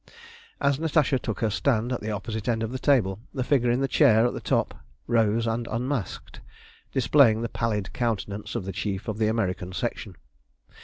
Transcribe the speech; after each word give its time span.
As 0.59 0.79
Natasha 0.79 1.19
took 1.19 1.41
her 1.41 1.51
stand 1.51 1.93
at 1.93 2.01
the 2.01 2.09
opposite 2.09 2.49
end 2.49 2.63
of 2.63 2.71
the 2.71 2.79
table, 2.79 3.19
the 3.35 3.43
figure 3.43 3.69
in 3.69 3.81
the 3.81 3.87
chair 3.87 4.25
at 4.25 4.33
the 4.33 4.39
top 4.41 4.73
rose 5.05 5.45
and 5.45 5.67
unmasked, 5.67 6.39
displaying 6.91 7.43
the 7.43 7.49
pallid 7.49 7.93
countenance 7.93 8.55
of 8.55 8.65
the 8.65 8.73
Chief 8.73 9.07
of 9.07 9.19
the 9.19 9.27
American 9.27 9.73
Section. 9.73 10.15